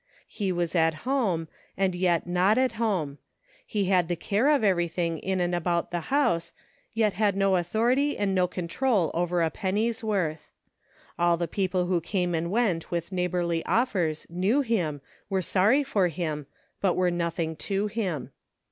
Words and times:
He 0.27 0.51
was 0.51 0.73
at 0.73 1.05
home, 1.05 1.47
and 1.77 1.93
yet 1.93 2.25
not 2.25 2.57
at 2.57 2.71
home; 2.71 3.19
he 3.67 3.85
had 3.85 4.07
the 4.07 4.15
care 4.15 4.49
of 4.49 4.63
everything 4.63 5.19
in 5.19 5.39
and 5.39 5.53
about 5.53 5.91
the 5.91 5.99
house; 6.09 6.53
yet 6.91 7.13
had 7.13 7.35
no 7.37 7.55
authority 7.55 8.17
and 8.17 8.33
no 8.33 8.47
control 8.47 9.11
over 9.13 9.43
a 9.43 9.51
penny's 9.51 10.03
worth. 10.03 10.49
All 11.19 11.37
the 11.37 11.47
people 11.47 11.85
who 11.85 12.01
came 12.01 12.33
and 12.33 12.49
went 12.49 12.89
with 12.89 13.11
neighborly 13.11 13.63
offers 13.67 14.25
knew 14.27 14.61
him, 14.61 15.01
were 15.29 15.43
sorry 15.43 15.83
for 15.83 16.07
him, 16.07 16.47
but 16.81 16.95
were 16.95 17.11
nothing 17.11 17.55
to 17.57 17.85
him. 17.85 18.31